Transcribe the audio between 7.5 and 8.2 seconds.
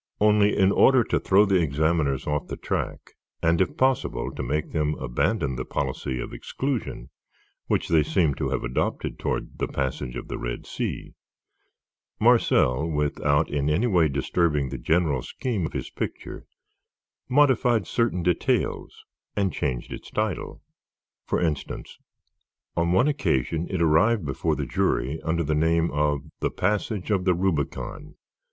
which they